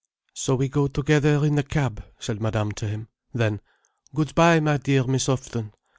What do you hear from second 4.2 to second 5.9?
bye, my dear Miss Houghton.